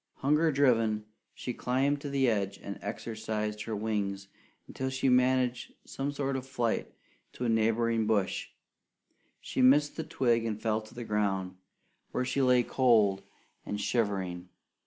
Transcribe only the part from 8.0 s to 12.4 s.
bush. She missed the twig and fell to the ground, where